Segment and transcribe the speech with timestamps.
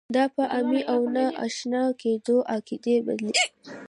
[0.15, 3.45] دا په عامې او نه استثنا کېدونکې قاعدې بدلیږي.